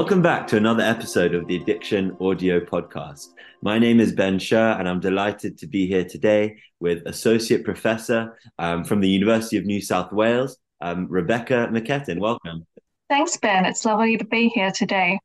[0.00, 3.26] Welcome back to another episode of the Addiction Audio Podcast.
[3.60, 8.34] My name is Ben Scher, and I'm delighted to be here today with Associate Professor
[8.58, 12.18] um, from the University of New South Wales, um, Rebecca McKetin.
[12.18, 12.66] Welcome.
[13.10, 13.66] Thanks, Ben.
[13.66, 15.18] It's lovely to be here today.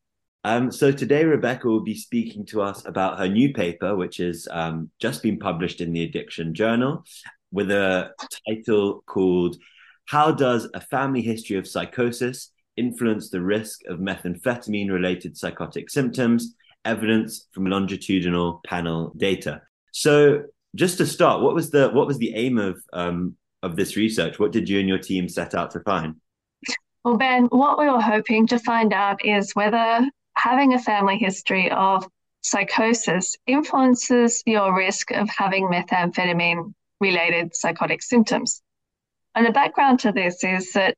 [0.43, 4.45] Um, so today, Rebecca will be speaking to us about her new paper, which has
[4.51, 7.05] um, just been published in the Addiction Journal,
[7.49, 8.11] with a
[8.45, 9.55] title called
[10.03, 16.55] "How Does a Family History of Psychosis influence the risk of methamphetamine related psychotic symptoms,
[16.83, 19.61] evidence from longitudinal panel data.
[19.91, 20.43] So
[20.75, 24.39] just to start, what was the what was the aim of um, of this research?
[24.39, 26.15] What did you and your team set out to find?
[27.03, 31.71] Well, Ben, what we were hoping to find out is whether having a family history
[31.71, 32.07] of
[32.41, 38.61] psychosis influences your risk of having methamphetamine related psychotic symptoms.
[39.33, 40.95] And the background to this is that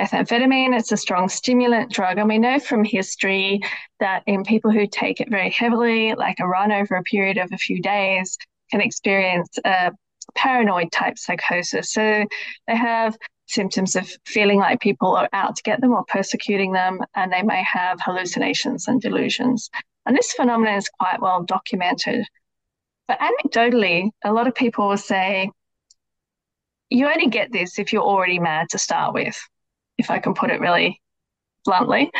[0.00, 0.78] methamphetamine.
[0.78, 2.18] It's a strong stimulant drug.
[2.18, 3.60] And we know from history
[3.98, 7.50] that in people who take it very heavily, like a run over a period of
[7.52, 8.36] a few days,
[8.70, 9.92] can experience a
[10.34, 11.92] paranoid type psychosis.
[11.92, 12.24] So
[12.66, 17.00] they have symptoms of feeling like people are out to get them or persecuting them,
[17.16, 19.68] and they may have hallucinations and delusions.
[20.06, 22.24] And this phenomenon is quite well documented.
[23.08, 25.50] But anecdotally, a lot of people will say,
[26.90, 29.40] you only get this if you're already mad to start with
[30.00, 31.00] if I can put it really
[31.64, 32.10] bluntly.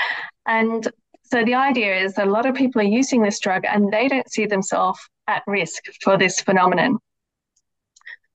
[0.47, 0.86] And
[1.25, 4.09] so the idea is that a lot of people are using this drug and they
[4.09, 6.98] don't see themselves at risk for this phenomenon.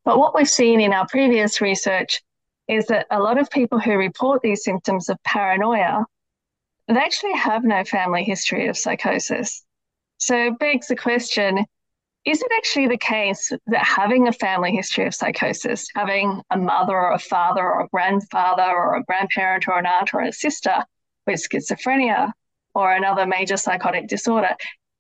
[0.04, 2.22] But what we've seen in our previous research
[2.68, 6.06] is that a lot of people who report these symptoms of paranoia,
[6.88, 9.64] they actually have no family history of psychosis.
[10.18, 11.66] So it begs the question
[12.26, 16.94] is it actually the case that having a family history of psychosis, having a mother
[16.94, 20.84] or a father or a grandfather or a grandparent or an aunt or a sister
[21.28, 22.32] with schizophrenia
[22.74, 24.56] or another major psychotic disorder,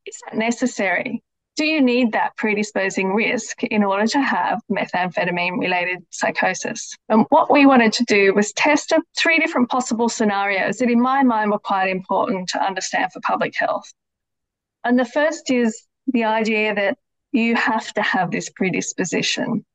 [0.05, 1.23] is that necessary?
[1.55, 6.95] Do you need that predisposing risk in order to have methamphetamine related psychosis?
[7.09, 11.23] And what we wanted to do was test three different possible scenarios that, in my
[11.23, 13.91] mind, were quite important to understand for public health.
[14.83, 16.97] And the first is the idea that
[17.35, 19.65] you have to have this predisposition.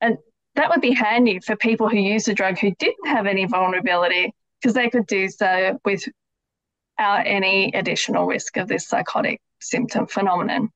[0.00, 0.18] And
[0.54, 4.32] that would be handy for people who use the drug who didn't have any vulnerability
[4.60, 10.70] because they could do so without any additional risk of this psychotic symptom phenomenon.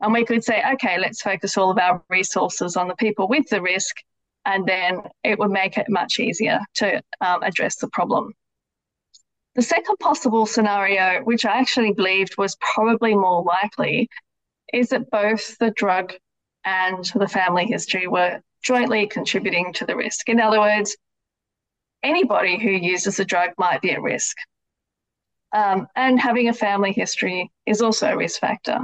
[0.00, 3.48] And we could say, okay, let's focus all of our resources on the people with
[3.48, 3.96] the risk,
[4.44, 8.32] and then it would make it much easier to um, address the problem.
[9.54, 14.08] The second possible scenario, which I actually believed was probably more likely,
[14.72, 16.12] is that both the drug
[16.64, 20.28] and the family history were jointly contributing to the risk.
[20.28, 20.96] In other words,
[22.02, 24.36] anybody who uses the drug might be at risk.
[25.52, 28.80] Um, and having a family history is also a risk factor.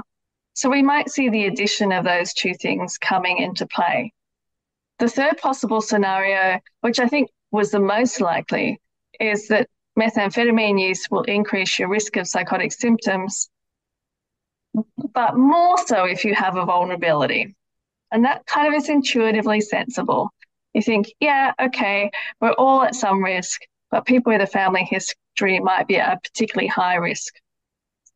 [0.55, 4.13] So we might see the addition of those two things coming into play.
[4.99, 8.81] The third possible scenario, which I think was the most likely,
[9.21, 9.69] is that
[9.99, 13.49] methamphetamine use will increase your risk of psychotic symptoms
[15.13, 17.55] but more so if you have a vulnerability.
[18.11, 20.31] And that kind of is intuitively sensible.
[20.75, 25.61] You think, yeah, okay, we're all at some risk, but people with a family history
[25.61, 27.35] might be at a particularly high risk.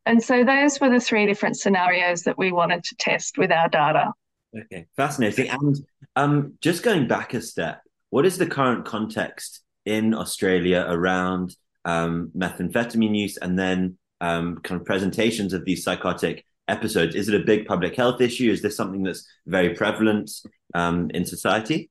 [0.05, 3.69] And so those were the three different scenarios that we wanted to test with our
[3.69, 4.12] data.
[4.59, 5.49] Okay, fascinating.
[5.49, 5.77] And
[6.17, 12.31] um, just going back a step, what is the current context in Australia around um,
[12.37, 17.15] methamphetamine use and then um, kind of presentations of these psychotic episodes.
[17.15, 18.50] Is it a big public health issue?
[18.50, 20.31] Is this something that's very prevalent
[20.75, 21.91] um, in society?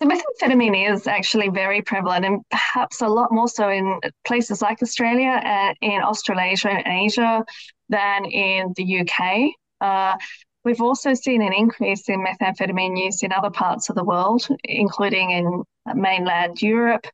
[0.00, 4.82] The methamphetamine is actually very prevalent and perhaps a lot more so in places like
[4.82, 7.44] Australia and in Australasia and Asia
[7.90, 9.50] than in the UK.
[9.82, 10.16] Uh,
[10.64, 15.32] we've also seen an increase in methamphetamine use in other parts of the world, including
[15.32, 15.64] in
[15.94, 17.06] mainland Europe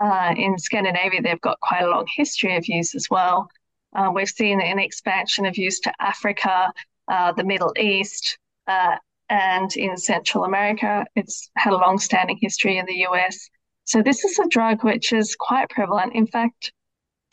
[0.00, 3.48] uh, in Scandinavia, they've got quite a long history of use as well.
[3.94, 6.72] Uh, we've seen an expansion of use to Africa,
[7.08, 8.96] uh, the Middle East, uh,
[9.30, 11.04] and in Central America.
[11.16, 13.48] It's had a long standing history in the US.
[13.84, 16.14] So, this is a drug which is quite prevalent.
[16.14, 16.72] In fact,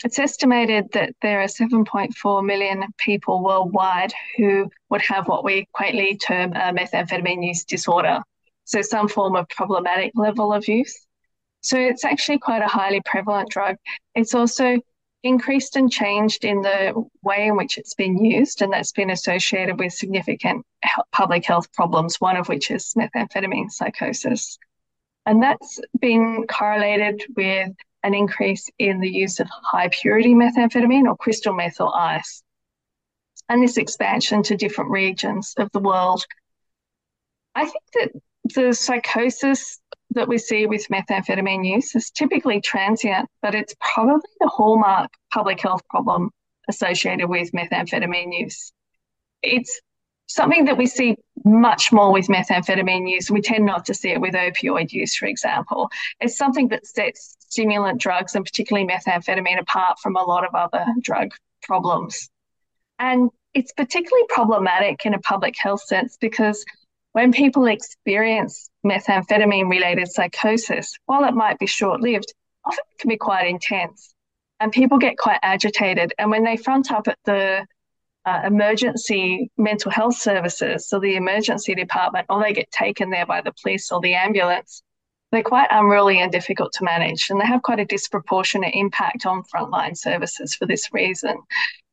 [0.03, 6.17] it's estimated that there are 7.4 million people worldwide who would have what we quaintly
[6.17, 8.21] term a methamphetamine use disorder.
[8.65, 11.05] So, some form of problematic level of use.
[11.65, 13.77] So it's actually quite a highly prevalent drug.
[14.13, 14.77] It's also
[15.25, 16.93] increased and changed in the
[17.23, 20.63] way in which it's been used, and that's been associated with significant
[21.11, 24.59] public health problems, one of which is methamphetamine psychosis.
[25.25, 27.71] And that's been correlated with
[28.03, 32.43] an increase in the use of high purity methamphetamine or crystal meth or ice.
[33.49, 36.23] And this expansion to different regions of the world.
[37.55, 38.11] I think that
[38.53, 39.79] the psychosis
[40.11, 45.59] that we see with methamphetamine use is typically transient, but it's probably the hallmark public
[45.61, 46.31] health problem
[46.69, 48.71] associated with methamphetamine use.
[49.41, 49.81] It's
[50.27, 53.29] something that we see much more with methamphetamine use.
[53.29, 55.89] We tend not to see it with opioid use, for example.
[56.19, 60.85] It's something that sets stimulant drugs and particularly methamphetamine apart from a lot of other
[61.01, 61.31] drug
[61.61, 62.29] problems.
[62.99, 66.65] And it's particularly problematic in a public health sense because
[67.13, 72.33] when people experience methamphetamine related psychosis, while it might be short lived,
[72.63, 74.13] often can be quite intense.
[74.59, 76.13] And people get quite agitated.
[76.17, 77.65] And when they front up at the
[78.25, 83.41] uh, emergency mental health services, so the emergency department, or they get taken there by
[83.41, 84.81] the police or the ambulance,
[85.31, 89.43] they're quite unruly and difficult to manage, and they have quite a disproportionate impact on
[89.43, 91.35] frontline services for this reason.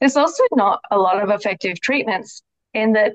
[0.00, 2.42] There's also not a lot of effective treatments
[2.74, 3.14] in that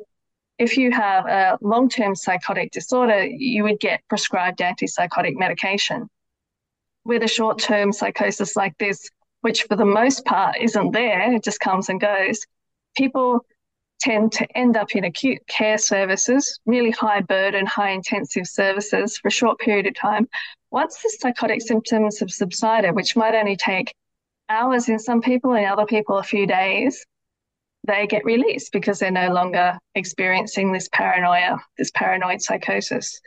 [0.59, 6.09] if you have a long term psychotic disorder, you would get prescribed antipsychotic medication.
[7.06, 9.09] With a short term psychosis like this,
[9.42, 12.39] which for the most part isn't there, it just comes and goes,
[12.95, 13.45] people
[14.00, 19.30] tend to end up in acute care services, really high burden, high intensive services for
[19.30, 20.27] a short period of time.
[20.71, 23.94] Once the psychotic symptoms have subsided, which might only take
[24.50, 27.06] hours in some people and other people a few days,
[27.87, 33.19] they get released because they're no longer experiencing this paranoia, this paranoid psychosis.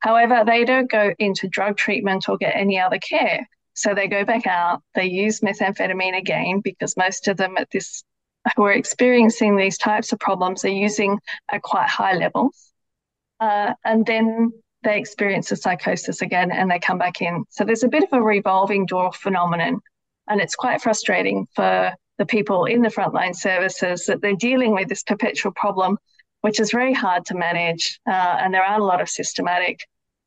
[0.00, 3.46] However, they don't go into drug treatment or get any other care.
[3.74, 8.02] So they go back out, they use methamphetamine again because most of them at this
[8.56, 11.18] who are experiencing these types of problems are using
[11.50, 12.72] at quite high levels.
[13.38, 14.50] Uh, and then
[14.82, 17.44] they experience a psychosis again and they come back in.
[17.50, 19.80] So there's a bit of a revolving door phenomenon.
[20.26, 24.90] And it's quite frustrating for the people in the frontline services that they're dealing with
[24.90, 25.96] this perpetual problem,
[26.42, 27.98] which is very hard to manage.
[28.06, 29.80] Uh, and there aren't a lot of systematic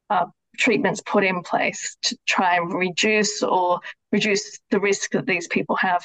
[0.10, 0.25] uh,
[0.57, 3.80] treatments put in place to try and reduce or
[4.12, 6.04] reduce the risk that these people have.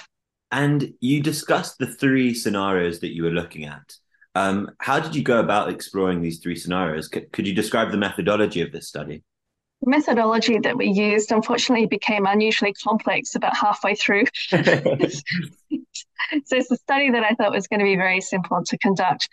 [0.53, 3.95] And you discussed the three scenarios that you were looking at.
[4.35, 7.09] Um, how did you go about exploring these three scenarios?
[7.13, 9.23] C- could you describe the methodology of this study?
[9.83, 14.25] The methodology that we used unfortunately became unusually complex about halfway through.
[14.51, 14.59] so
[15.71, 19.29] it's a study that I thought was going to be very simple to conduct.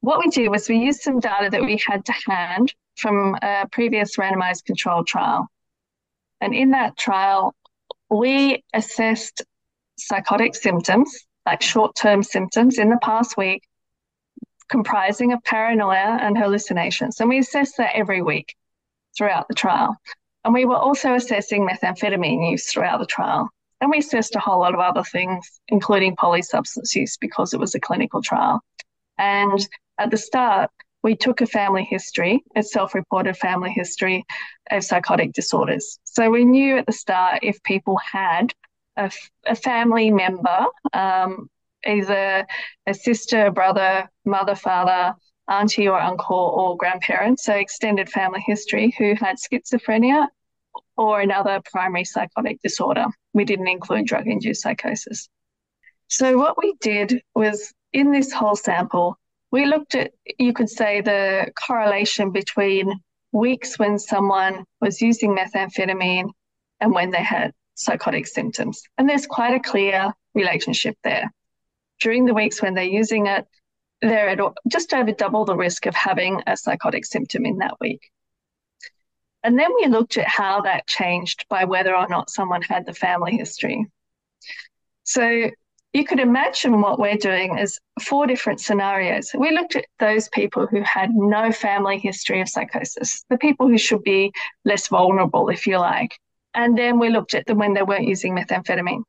[0.00, 3.68] What we did was we used some data that we had to hand from a
[3.70, 5.48] previous randomized controlled trial.
[6.40, 7.54] And in that trial,
[8.10, 9.42] we assessed
[9.96, 13.62] psychotic symptoms, like short term symptoms in the past week,
[14.68, 17.20] comprising of paranoia and hallucinations.
[17.20, 18.54] And we assessed that every week
[19.16, 19.96] throughout the trial.
[20.44, 23.48] And we were also assessing methamphetamine use throughout the trial.
[23.80, 27.74] And we assessed a whole lot of other things, including polysubstance use, because it was
[27.74, 28.60] a clinical trial.
[29.18, 29.66] And
[29.98, 30.70] at the start,
[31.02, 34.24] we took a family history, a self reported family history
[34.70, 35.98] of psychotic disorders.
[36.04, 38.52] So we knew at the start if people had
[38.96, 39.10] a,
[39.56, 41.48] family member, um,
[41.84, 42.46] either
[42.86, 45.14] a sister, brother, mother, father,
[45.48, 50.26] auntie or uncle or grandparents, so extended family history, who had schizophrenia
[50.96, 53.06] or another primary psychotic disorder.
[53.34, 55.28] We didn't include drug induced psychosis.
[56.08, 59.18] So, what we did was in this whole sample,
[59.50, 63.00] we looked at, you could say, the correlation between
[63.32, 66.30] weeks when someone was using methamphetamine
[66.80, 68.82] and when they had psychotic symptoms.
[68.98, 71.30] And there's quite a clear relationship there.
[72.00, 73.46] During the weeks when they're using it,
[74.02, 78.10] they're at just over double the risk of having a psychotic symptom in that week.
[79.42, 82.94] And then we looked at how that changed by whether or not someone had the
[82.94, 83.86] family history.
[85.04, 85.50] So
[85.92, 89.30] you could imagine what we're doing is four different scenarios.
[89.38, 93.78] We looked at those people who had no family history of psychosis, the people who
[93.78, 94.32] should be
[94.64, 96.18] less vulnerable, if you like.
[96.52, 99.04] And then we looked at them when they weren't using methamphetamine.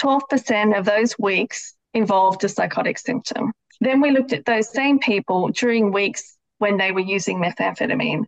[0.00, 3.52] 12% of those weeks involved a psychotic symptom.
[3.80, 8.24] Then we looked at those same people during weeks when they were using methamphetamine,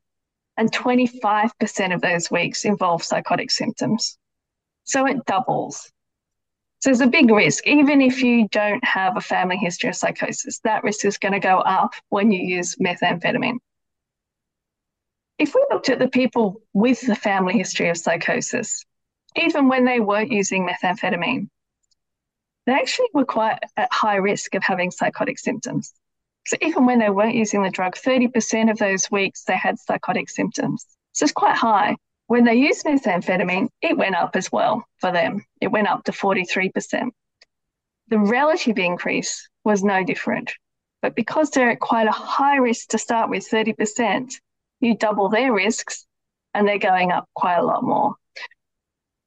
[0.57, 4.19] and 25% of those weeks involved psychotic symptoms.
[4.85, 5.90] So it doubles.
[6.81, 7.66] So there's a big risk.
[7.66, 11.38] Even if you don't have a family history of psychosis, that risk is going to
[11.38, 13.59] go up when you use methamphetamine.
[15.38, 18.85] If we looked at the people with the family history of psychosis,
[19.37, 21.49] even when they weren't using methamphetamine,
[22.66, 25.92] they actually were quite at high risk of having psychotic symptoms.
[26.47, 30.28] So even when they weren't using the drug, 30% of those weeks they had psychotic
[30.28, 30.87] symptoms.
[31.12, 31.97] So it's quite high.
[32.26, 35.45] when they used methamphetamine, it went up as well for them.
[35.61, 37.11] It went up to 43%.
[38.09, 40.52] The relative increase was no different.
[41.02, 44.33] But because they're at quite a high risk to start with, 30%,
[44.81, 46.07] you double their risks
[46.54, 48.14] and they're going up quite a lot more.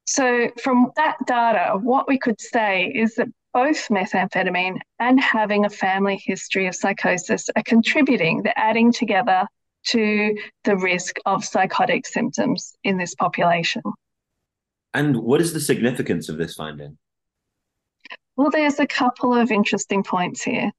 [0.05, 5.69] So, from that data, what we could say is that both methamphetamine and having a
[5.69, 9.47] family history of psychosis are contributing, they're adding together
[9.87, 13.81] to the risk of psychotic symptoms in this population.
[14.93, 16.97] And what is the significance of this finding?
[18.35, 20.71] Well, there's a couple of interesting points here.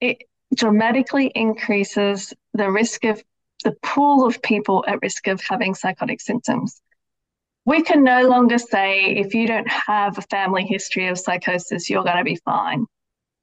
[0.00, 0.18] It
[0.54, 3.22] dramatically increases the risk of
[3.64, 6.80] the pool of people at risk of having psychotic symptoms
[7.66, 12.04] we can no longer say if you don't have a family history of psychosis, you're
[12.04, 12.86] going to be fine.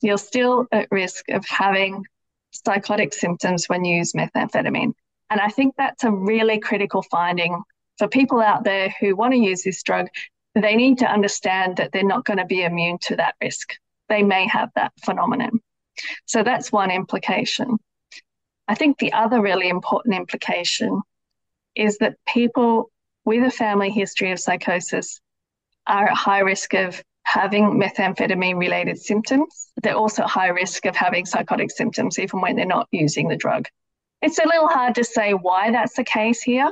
[0.02, 2.06] You're still at risk of having
[2.52, 4.94] psychotic symptoms when you use methamphetamine.
[5.30, 7.62] And I think that's a really critical finding
[7.98, 10.08] for people out there who want to use this drug.
[10.56, 13.74] They need to understand that they're not going to be immune to that risk.
[14.08, 15.60] They may have that phenomenon.
[16.26, 17.78] So that's one implication.
[18.70, 21.02] I think the other really important implication
[21.76, 22.90] is that people
[23.26, 25.20] with a family history of psychosis
[25.88, 29.70] are at high risk of having methamphetamine related symptoms.
[29.82, 33.38] They're also at high risk of having psychotic symptoms even when they're not using the
[33.38, 33.68] drug.
[34.22, 36.72] It's a little hard to say why that's the case here,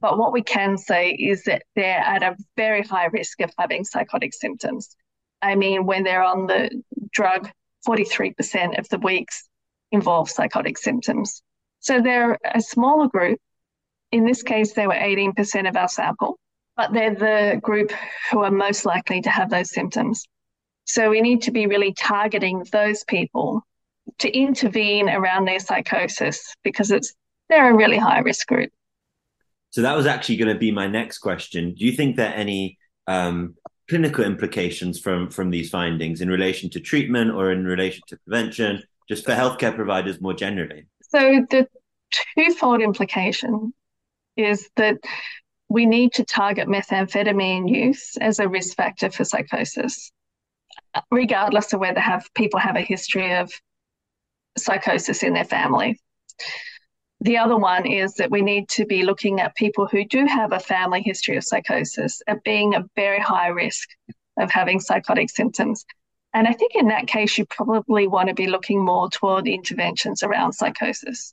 [0.00, 3.84] but what we can say is that they're at a very high risk of having
[3.84, 4.96] psychotic symptoms.
[5.42, 7.50] I mean, when they're on the drug,
[7.86, 9.48] 43% of the weeks
[9.90, 11.42] involve psychotic symptoms.
[11.80, 13.40] So they're a smaller group
[14.12, 16.38] in this case, they were 18% of our sample,
[16.76, 17.90] but they're the group
[18.30, 20.26] who are most likely to have those symptoms.
[20.84, 23.62] So we need to be really targeting those people
[24.18, 27.14] to intervene around their psychosis because it's
[27.48, 28.70] they're a really high risk group.
[29.70, 31.74] So that was actually going to be my next question.
[31.74, 33.54] Do you think there are any um,
[33.88, 38.82] clinical implications from from these findings in relation to treatment or in relation to prevention,
[39.08, 40.86] just for healthcare providers more generally?
[41.02, 41.66] So the
[42.36, 43.72] twofold implication
[44.36, 44.96] is that
[45.68, 50.12] we need to target methamphetamine use as a risk factor for psychosis,
[51.10, 53.50] regardless of whether have people have a history of
[54.56, 55.98] psychosis in their family.
[57.20, 60.52] The other one is that we need to be looking at people who do have
[60.52, 63.88] a family history of psychosis at being a very high risk
[64.36, 65.84] of having psychotic symptoms.
[66.34, 70.22] And I think in that case, you probably want to be looking more toward interventions
[70.22, 71.32] around psychosis.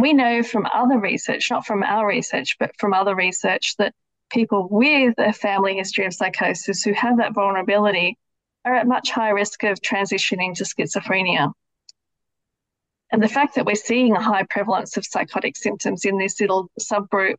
[0.00, 3.94] We know from other research, not from our research, but from other research, that
[4.30, 8.18] people with a family history of psychosis who have that vulnerability
[8.64, 11.52] are at much higher risk of transitioning to schizophrenia.
[13.10, 16.70] And the fact that we're seeing a high prevalence of psychotic symptoms in this little
[16.78, 17.36] subgroup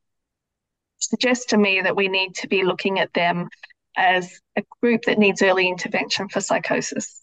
[0.98, 3.48] suggests to me that we need to be looking at them
[3.96, 7.22] as a group that needs early intervention for psychosis.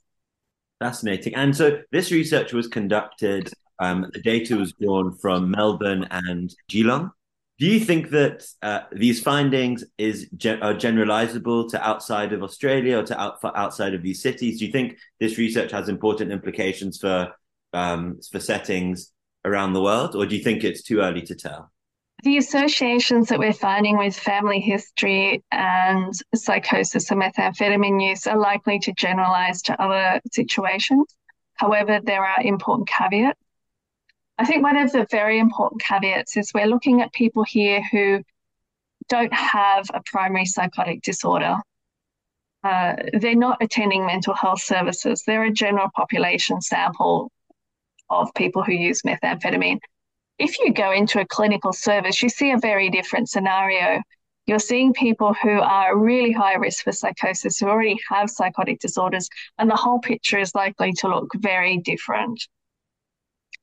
[0.78, 1.35] Fascinating.
[1.35, 7.11] And so this research was conducted um, the data was drawn from Melbourne and Geelong.
[7.59, 13.02] Do you think that uh, these findings is are generalizable to outside of Australia or
[13.04, 14.59] to out- outside of these cities?
[14.59, 17.33] Do you think this research has important implications for
[17.73, 19.12] um, for settings
[19.47, 21.71] around the world, or do you think it's too early to tell?
[22.25, 28.78] The associations that we're finding with family history and psychosis and methamphetamine use are likely
[28.80, 31.06] to generalize to other situations.
[31.54, 33.38] However, there are important caveats.
[34.38, 38.23] I think one of the very important caveats is we're looking at people here who
[39.09, 41.57] don't have a primary psychotic disorder.
[42.62, 45.23] Uh, they're not attending mental health services.
[45.26, 47.31] They're a general population sample
[48.11, 49.78] of people who use methamphetamine.
[50.38, 54.02] If you go into a clinical service, you see a very different scenario.
[54.47, 59.28] You're seeing people who are really high risk for psychosis, who already have psychotic disorders,
[59.59, 62.47] and the whole picture is likely to look very different.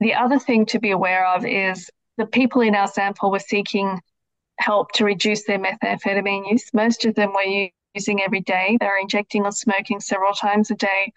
[0.04, 4.02] The other thing to be aware of is the people in our sample were seeking
[4.60, 6.70] help to reduce their methamphetamine use.
[6.74, 8.78] Most of them were using every day.
[8.82, 11.14] They're injecting or smoking several times a day,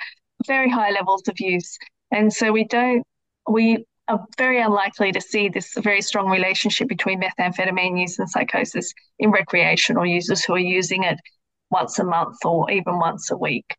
[0.46, 1.76] very high levels of use.
[2.12, 3.02] And so we don't,
[3.50, 8.94] we are very unlikely to see this very strong relationship between methamphetamine use and psychosis
[9.18, 11.18] in recreational users who are using it
[11.72, 13.74] once a month or even once a week.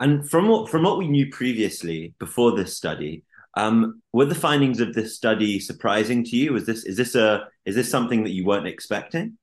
[0.00, 3.24] And from what from what we knew previously before this study,
[3.54, 6.52] um, were the findings of this study surprising to you?
[6.52, 9.36] Was this is this a is this something that you weren't expecting?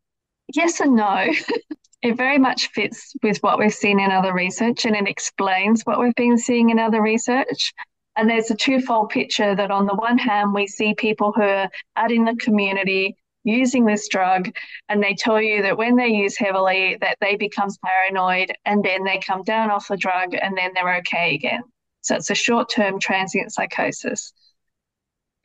[0.53, 1.27] Yes and no.
[2.01, 5.99] it very much fits with what we've seen in other research and it explains what
[5.99, 7.73] we've been seeing in other research.
[8.15, 11.69] And there's a twofold picture that on the one hand, we see people who are
[11.95, 14.51] out in the community using this drug
[14.89, 19.03] and they tell you that when they use heavily that they become paranoid and then
[19.03, 21.61] they come down off the drug and then they're okay again
[22.07, 24.33] so it's a short-term transient psychosis.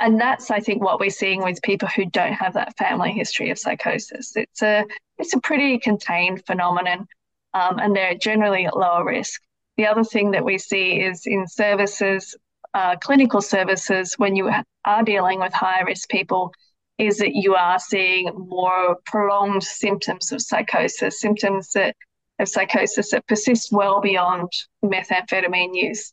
[0.01, 3.51] And that's i think what we're seeing with people who don't have that family history
[3.51, 4.37] of psychosis.
[4.37, 4.85] It's a
[5.19, 7.07] it's a pretty contained phenomenon
[7.55, 9.41] um, and they're generally at lower risk.
[9.77, 12.35] The other thing that we see is in services
[12.75, 14.51] uh, clinical services when you
[14.85, 16.53] are dealing with high risk people
[16.99, 21.95] is that you are seeing more prolonged symptoms of psychosis, symptoms that
[22.39, 24.51] of psychosis that persist well beyond
[24.85, 26.13] methamphetamine use.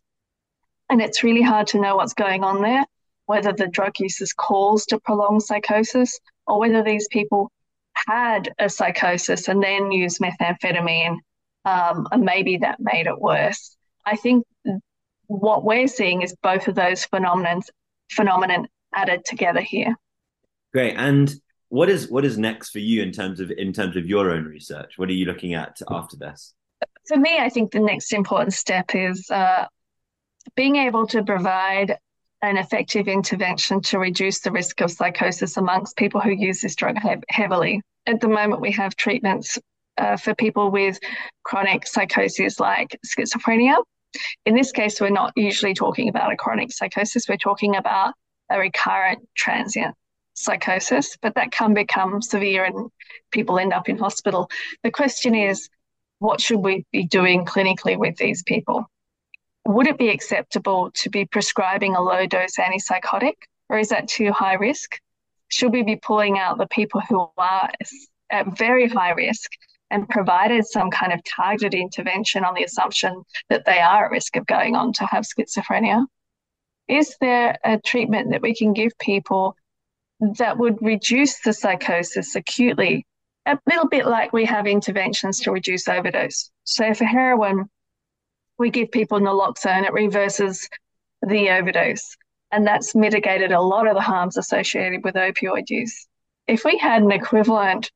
[0.89, 2.85] And it's really hard to know what's going on there,
[3.25, 7.51] whether the drug use is caused to prolonged psychosis or whether these people
[8.07, 11.17] had a psychosis and then used methamphetamine
[11.65, 13.75] um, and maybe that made it worse.
[14.05, 14.45] I think
[15.27, 17.65] what we're seeing is both of those phenomenons
[18.11, 19.95] phenomenon added together here.
[20.73, 20.95] Great.
[20.95, 21.33] And
[21.69, 24.45] what is what is next for you in terms of in terms of your own
[24.45, 24.93] research?
[24.97, 26.53] What are you looking at after this?
[27.07, 29.65] For me, I think the next important step is uh,
[30.55, 31.97] being able to provide
[32.41, 36.97] an effective intervention to reduce the risk of psychosis amongst people who use this drug
[36.99, 37.81] he- heavily.
[38.05, 39.59] At the moment, we have treatments
[39.97, 40.99] uh, for people with
[41.43, 43.83] chronic psychosis like schizophrenia.
[44.45, 48.13] In this case, we're not usually talking about a chronic psychosis, we're talking about
[48.49, 49.95] a recurrent transient
[50.33, 52.89] psychosis, but that can become severe and
[53.31, 54.49] people end up in hospital.
[54.83, 55.69] The question is,
[56.19, 58.85] what should we be doing clinically with these people?
[59.65, 63.35] Would it be acceptable to be prescribing a low dose antipsychotic,
[63.69, 64.99] or is that too high risk?
[65.49, 67.69] Should we be pulling out the people who are
[68.31, 69.51] at very high risk
[69.91, 74.35] and provided some kind of targeted intervention on the assumption that they are at risk
[74.35, 76.05] of going on to have schizophrenia?
[76.87, 79.55] Is there a treatment that we can give people
[80.19, 83.05] that would reduce the psychosis acutely,
[83.45, 86.51] a little bit like we have interventions to reduce overdose.
[86.65, 87.69] So for heroin,
[88.59, 90.69] we give people naloxone, it reverses
[91.21, 92.15] the overdose,
[92.51, 96.07] and that's mitigated a lot of the harms associated with opioid use.
[96.47, 97.91] If we had an equivalent,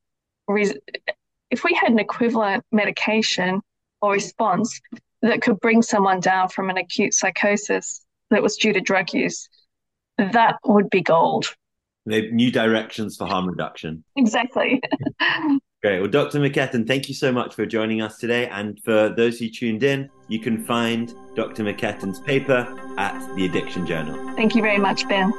[0.48, 3.60] if we had an equivalent medication
[4.00, 4.80] or response
[5.22, 9.48] that could bring someone down from an acute psychosis that was due to drug use,
[10.18, 11.46] that would be gold
[12.06, 14.04] new directions for harm reduction.
[14.16, 14.80] Exactly.
[15.84, 16.00] Great.
[16.00, 16.40] Well, Dr.
[16.40, 18.48] McKetin, thank you so much for joining us today.
[18.48, 21.62] And for those who tuned in, you can find Dr.
[21.62, 22.66] McKetin's paper
[22.96, 24.34] at the Addiction Journal.
[24.34, 25.30] Thank you very much, Ben.